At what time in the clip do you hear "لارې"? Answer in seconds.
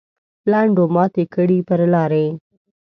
1.93-2.25